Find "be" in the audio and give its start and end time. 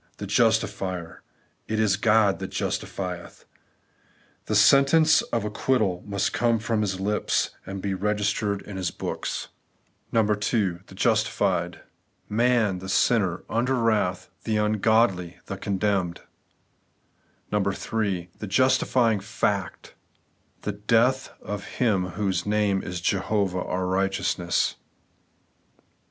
7.83-7.93